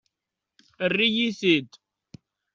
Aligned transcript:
Err-iyi-t-id! 0.85 1.71